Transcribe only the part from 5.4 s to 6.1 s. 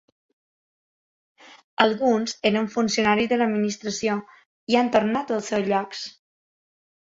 seus llocs.